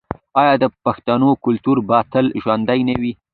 [0.41, 3.11] آیا د پښتنو کلتور به تل ژوندی نه وي؟